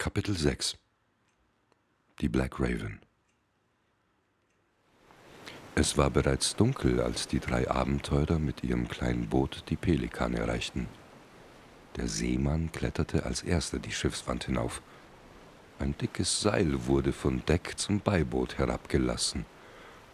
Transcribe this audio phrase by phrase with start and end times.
[0.00, 0.78] Kapitel 6
[2.20, 3.00] Die Black Raven
[5.74, 10.86] Es war bereits dunkel, als die drei Abenteurer mit ihrem kleinen Boot die Pelikan erreichten.
[11.96, 14.82] Der Seemann kletterte als erster die Schiffswand hinauf.
[15.80, 19.46] Ein dickes Seil wurde von Deck zum Beiboot herabgelassen.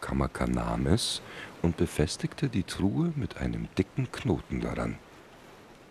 [0.01, 1.21] Kamaka nahm es
[1.61, 4.98] und befestigte die Truhe mit einem dicken Knoten daran.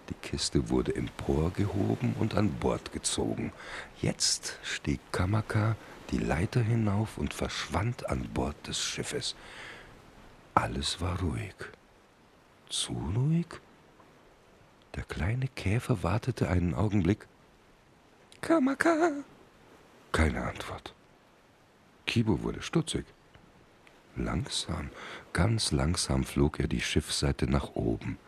[0.10, 3.54] Die Kiste wurde emporgehoben und an Bord gezogen.
[4.02, 5.76] Jetzt stieg Kamaka
[6.12, 9.36] die Leiter hinauf und verschwand an Bord des Schiffes.
[10.54, 11.56] Alles war ruhig.
[12.70, 13.48] Zu ruhig?
[14.96, 17.28] Der kleine Käfer wartete einen Augenblick.
[18.42, 19.12] Kamaka!
[20.12, 20.94] Keine Antwort.
[22.06, 23.06] Kibo wurde stutzig.
[24.16, 24.92] Langsam,
[25.32, 28.20] ganz langsam flog er die Schiffsseite nach oben.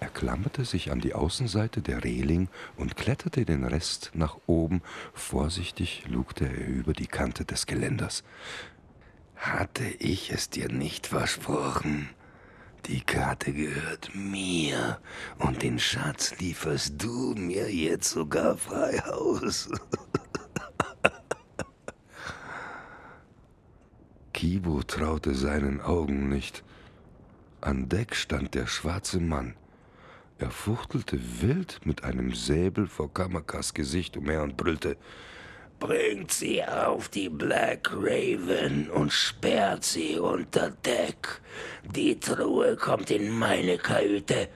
[0.00, 4.80] Er klammerte sich an die Außenseite der Reling und kletterte den Rest nach oben.
[5.12, 8.24] Vorsichtig lugte er über die Kante des Geländers.
[9.36, 12.08] Hatte ich es dir nicht versprochen?
[12.86, 14.98] Die Karte gehört mir
[15.38, 19.68] und den Schatz lieferst du mir jetzt sogar frei Haus.
[24.32, 26.64] Kibo traute seinen Augen nicht.
[27.60, 29.54] An Deck stand der schwarze Mann.
[30.40, 34.96] Er fuchtelte wild mit einem Säbel vor Kamakas Gesicht umher und brüllte:
[35.78, 41.42] Bringt sie auf die Black Raven und sperrt sie unter Deck.
[41.94, 44.48] Die Truhe kommt in meine Kajüte.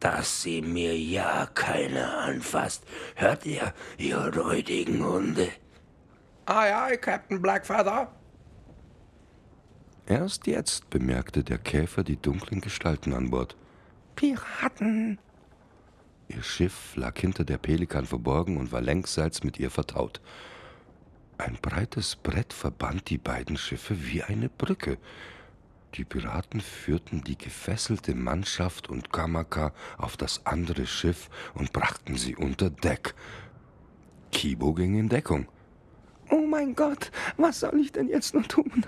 [0.00, 2.82] Dass sie mir ja keiner anfasst.
[3.14, 5.50] Hört ihr, ihr räudigen Hunde?
[6.46, 8.10] Aye, aye, Captain Blackfeather.
[10.06, 13.56] Erst jetzt bemerkte der Käfer die dunklen Gestalten an Bord.
[14.20, 15.18] Piraten!
[16.28, 20.20] Ihr Schiff lag hinter der Pelikan verborgen und war längsseits mit ihr vertraut.
[21.38, 24.98] Ein breites Brett verband die beiden Schiffe wie eine Brücke.
[25.94, 32.36] Die Piraten führten die gefesselte Mannschaft und Kamaka auf das andere Schiff und brachten sie
[32.36, 33.14] unter Deck.
[34.32, 35.48] Kibo ging in Deckung.
[36.28, 38.84] Oh mein Gott, was soll ich denn jetzt nur tun?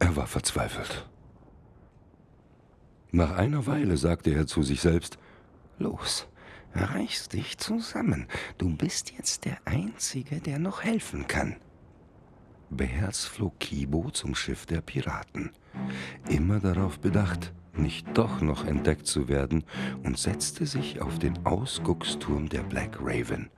[0.00, 1.06] Er war verzweifelt.
[3.14, 5.18] Nach einer Weile sagte er zu sich selbst,
[5.78, 6.28] Los,
[6.74, 11.56] reiß dich zusammen, du bist jetzt der Einzige, der noch helfen kann.
[12.70, 15.50] Beherzt flog Kibo zum Schiff der Piraten,
[16.30, 19.64] immer darauf bedacht, nicht doch noch entdeckt zu werden,
[20.04, 23.50] und setzte sich auf den Ausgucksturm der Black Raven.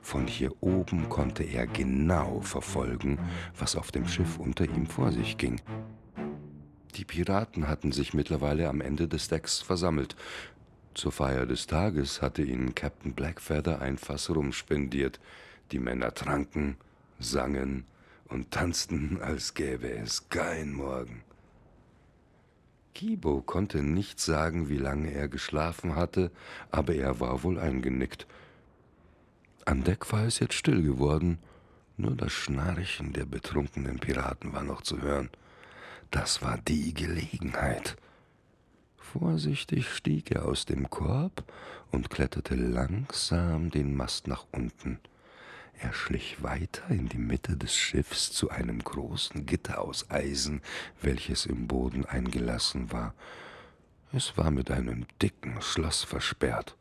[0.00, 3.18] Von hier oben konnte er genau verfolgen,
[3.58, 5.60] was auf dem Schiff unter ihm vor sich ging.
[6.96, 10.14] Die Piraten hatten sich mittlerweile am Ende des Decks versammelt.
[10.94, 15.18] Zur Feier des Tages hatte ihnen Captain Blackfeather ein Fass rumspendiert.
[15.72, 16.76] Die Männer tranken,
[17.18, 17.84] sangen
[18.28, 21.22] und tanzten, als gäbe es kein Morgen.
[22.94, 26.30] Kibo konnte nicht sagen, wie lange er geschlafen hatte,
[26.70, 28.28] aber er war wohl eingenickt.
[29.64, 31.38] An Deck war es jetzt still geworden,
[31.96, 35.30] nur das Schnarchen der betrunkenen Piraten war noch zu hören.
[36.10, 37.96] Das war die Gelegenheit.
[38.96, 41.44] Vorsichtig stieg er aus dem Korb
[41.90, 44.98] und kletterte langsam den Mast nach unten.
[45.78, 50.62] Er schlich weiter in die Mitte des Schiffs zu einem großen Gitter aus Eisen,
[51.02, 53.14] welches im Boden eingelassen war.
[54.12, 56.76] Es war mit einem dicken Schloss versperrt.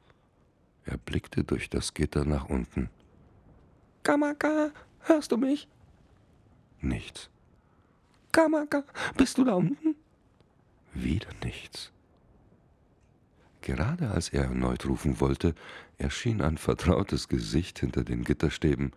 [0.85, 2.89] Er blickte durch das Gitter nach unten.
[4.03, 5.67] Kamaka, hörst du mich?
[6.81, 7.29] Nichts.
[8.33, 8.83] Kamaka,
[9.15, 9.95] bist du da unten?
[10.95, 11.91] Wieder nichts.
[13.61, 15.53] Gerade als er erneut rufen wollte,
[15.99, 18.91] erschien ein vertrautes Gesicht hinter den Gitterstäben.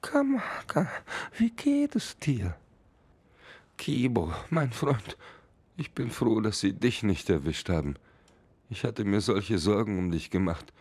[0.00, 0.90] Kamaka,
[1.36, 2.56] wie geht es dir?
[3.76, 5.18] Kibo, mein Freund,
[5.76, 7.96] ich bin froh, dass sie dich nicht erwischt haben.
[8.70, 10.72] Ich hatte mir solche Sorgen um dich gemacht.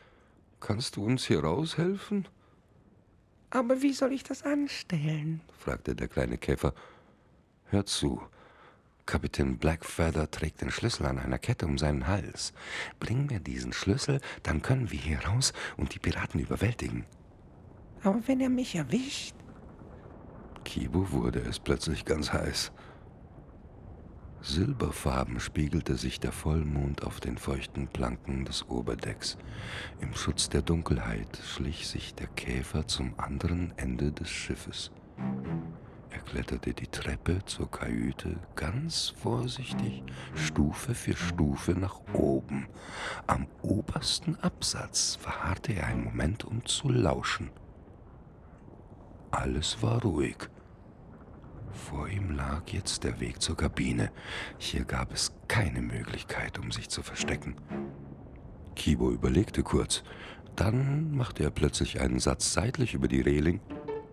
[0.61, 2.29] Kannst du uns hier raushelfen?
[3.49, 5.41] Aber wie soll ich das anstellen?
[5.59, 6.73] fragte der kleine Käfer.
[7.69, 8.21] Hör zu.
[9.05, 12.53] Kapitän Blackfeather trägt den Schlüssel an einer Kette um seinen Hals.
[12.99, 17.05] Bring mir diesen Schlüssel, dann können wir hier raus und die Piraten überwältigen.
[18.03, 19.35] Aber wenn er mich erwischt?
[20.63, 22.71] Kibo wurde es plötzlich ganz heiß.
[24.41, 29.37] Silberfarben spiegelte sich der Vollmond auf den feuchten Planken des Oberdecks.
[29.99, 34.91] Im Schutz der Dunkelheit schlich sich der Käfer zum anderen Ende des Schiffes.
[36.27, 40.03] Er kletterte die Treppe zur Kajüte ganz vorsichtig,
[40.35, 42.67] Stufe für Stufe nach oben.
[43.27, 47.49] Am obersten Absatz verharrte er einen Moment, um zu lauschen.
[49.31, 50.49] Alles war ruhig.
[51.71, 54.11] Vor ihm lag jetzt der Weg zur Kabine.
[54.57, 57.55] Hier gab es keine Möglichkeit, um sich zu verstecken.
[58.75, 60.03] Kibo überlegte kurz.
[60.57, 63.61] Dann machte er plötzlich einen Satz seitlich über die Reling,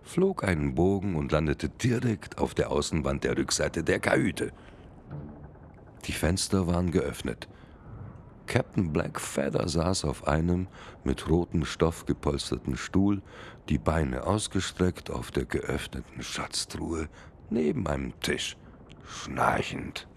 [0.05, 4.51] flog einen Bogen und landete direkt auf der Außenwand der Rückseite der Kajüte.
[6.05, 7.47] Die Fenster waren geöffnet.
[8.45, 10.67] Captain Blackfeather saß auf einem
[11.03, 13.23] mit rotem Stoff gepolsterten Stuhl,
[13.69, 17.09] die Beine ausgestreckt auf der geöffneten Schatztruhe
[17.49, 18.55] neben einem Tisch,
[19.07, 20.07] schnarchend.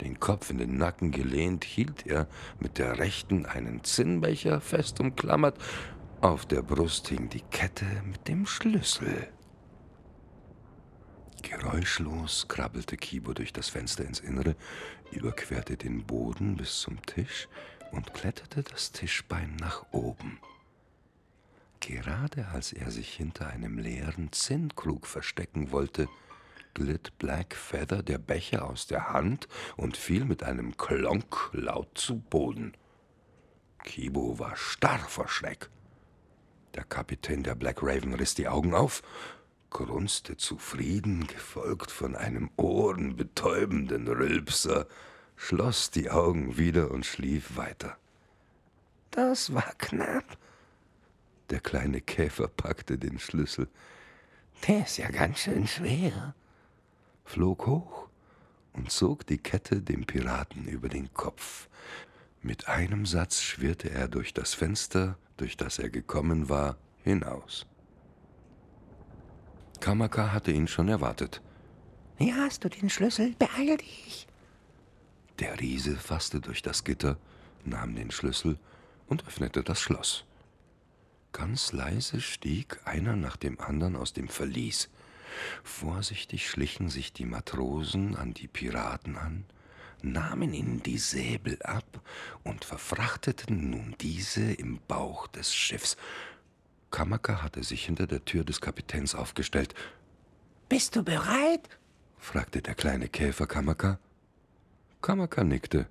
[0.00, 2.26] Den Kopf in den Nacken gelehnt, hielt er
[2.60, 5.58] mit der rechten einen Zinnbecher fest umklammert.
[6.20, 9.28] Auf der Brust hing die Kette mit dem Schlüssel.
[11.42, 14.56] Geräuschlos krabbelte Kibo durch das Fenster ins Innere,
[15.12, 17.48] überquerte den Boden bis zum Tisch
[17.92, 20.40] und kletterte das Tischbein nach oben.
[21.78, 26.08] Gerade als er sich hinter einem leeren Zinnkrug verstecken wollte,
[26.74, 32.18] glitt Black Feather der Becher aus der Hand und fiel mit einem Klonk laut zu
[32.18, 32.72] Boden.
[33.84, 35.70] Kibo war starr vor Schreck.
[36.74, 39.02] Der Kapitän der Black Raven riss die Augen auf,
[39.70, 44.86] grunzte zufrieden, gefolgt von einem ohrenbetäubenden Rülpser,
[45.36, 47.96] schloss die Augen wieder und schlief weiter.
[49.10, 50.36] Das war knapp.
[51.50, 53.68] Der kleine Käfer packte den Schlüssel.
[54.66, 56.34] Der ist ja ganz schön schwer
[57.28, 58.08] flog hoch
[58.72, 61.68] und zog die Kette dem Piraten über den Kopf.
[62.40, 67.66] Mit einem Satz schwirrte er durch das Fenster, durch das er gekommen war, hinaus.
[69.80, 71.42] Kamaka hatte ihn schon erwartet.
[72.18, 74.26] Hier hast du den Schlüssel, beeil dich.
[75.38, 77.16] Der Riese fasste durch das Gitter,
[77.64, 78.58] nahm den Schlüssel
[79.06, 80.24] und öffnete das Schloss.
[81.32, 84.88] Ganz leise stieg einer nach dem anderen aus dem Verlies.
[85.62, 89.44] Vorsichtig schlichen sich die Matrosen an die Piraten an,
[90.02, 92.00] nahmen ihnen die Säbel ab
[92.44, 95.96] und verfrachteten nun diese im Bauch des Schiffs.
[96.90, 99.74] Kamaka hatte sich hinter der Tür des Kapitäns aufgestellt.
[100.68, 101.68] Bist du bereit?
[102.18, 103.98] fragte der kleine Käfer Kamaka.
[105.02, 105.86] Kamaka nickte.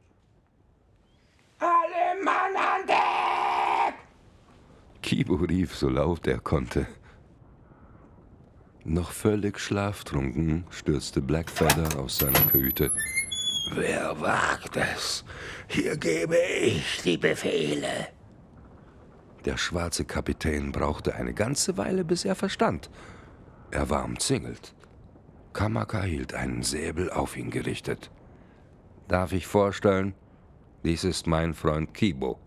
[1.60, 3.95] Alle Mann an Deck!
[5.01, 6.88] Kibo rief so laut er konnte.
[8.83, 12.92] Noch völlig schlaftrunken stürzte Blackfeather aus seiner Kajüte.
[13.72, 15.24] Wer wagt es?
[15.68, 18.08] Hier gebe ich die Befehle.
[19.46, 22.90] Der schwarze Kapitän brauchte eine ganze Weile, bis er verstand.
[23.72, 24.74] Er war umzingelt.
[25.54, 28.12] Kamaka hielt einen Säbel auf ihn gerichtet.
[29.08, 30.13] Darf ich vorstellen?
[30.84, 32.40] Dies ist mein Freund Kibo.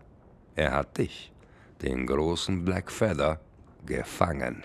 [0.55, 1.33] Er hat dich,
[1.81, 3.39] den großen Blackfeather,
[3.85, 4.63] gefangen.